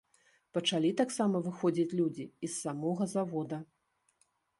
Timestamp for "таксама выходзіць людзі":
1.01-2.25